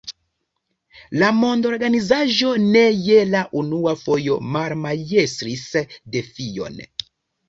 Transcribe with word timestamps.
La 1.23 1.27
mondorganizaĵo 1.41 2.53
ne 2.63 2.81
je 3.07 3.19
la 3.33 3.41
unua 3.61 3.93
fojo 4.05 4.39
malmajstris 4.55 5.67
defion. 6.17 6.81